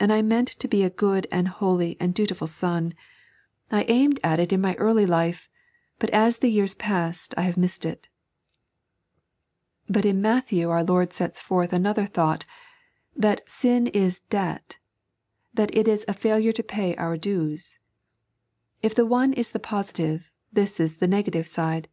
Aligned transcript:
I 0.00 0.22
meant 0.22 0.48
to 0.48 0.66
be 0.66 0.82
a 0.82 0.90
good 0.90 1.28
and 1.30 1.46
holy 1.46 1.96
and 2.00 2.12
dutiful 2.12 2.48
son; 2.48 2.94
I 3.70 3.84
aimed 3.84 4.18
at 4.24 4.40
3.n.iized 4.40 4.40
by 4.40 4.40
Google 4.40 4.40
The 4.40 4.40
Debt 4.40 4.40
of 4.40 4.40
Sin. 4.40 4.40
129 4.40 4.40
it 4.40 4.52
in 4.52 4.60
my 4.60 4.74
early 4.74 5.06
life, 5.06 5.48
but 6.00 6.10
as 6.10 6.36
the 6.38 6.48
years 6.48 6.72
have 6.72 6.78
passed 6.78 7.34
I 7.36 7.42
have 7.42 7.56
missed 7.56 7.84
it." 7.86 8.08
But 9.88 10.04
in 10.04 10.20
Matthew 10.20 10.68
our 10.68 10.82
Lord 10.82 11.12
sets 11.12 11.40
forth 11.40 11.72
another 11.72 12.06
thought— 12.06 12.44
that 13.16 13.46
ffin 13.46 13.94
ia 13.94 14.10
debt, 14.30 14.78
that 15.54 15.72
it 15.72 15.86
is 15.86 16.04
a 16.08 16.12
ftiilure 16.12 16.52
to 16.56 16.62
pay 16.64 16.96
our 16.96 17.16
dues. 17.16 17.78
If 18.82 18.96
the 18.96 19.06
oue 19.06 19.32
is 19.34 19.52
the 19.52 19.60
positive, 19.60 20.28
this 20.52 20.80
is 20.80 20.96
the 20.96 21.06
negative 21.06 21.46
side. 21.46 21.86